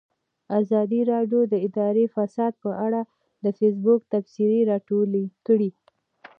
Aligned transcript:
ازادي 0.59 1.01
راډیو 1.11 1.41
د 1.47 1.53
اداري 1.67 2.05
فساد 2.15 2.53
په 2.63 2.71
اړه 2.85 3.01
د 3.43 3.45
فیسبوک 3.57 4.01
تبصرې 4.13 4.59
راټولې 4.71 5.25
کړي. 5.47 5.69